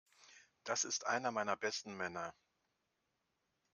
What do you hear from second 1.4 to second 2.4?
besten Männer.